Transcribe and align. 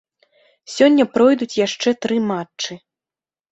Сёння 0.75 1.05
пройдуць 1.17 1.59
яшчэ 1.65 1.89
тры 2.07 2.19
матчы. 2.33 2.81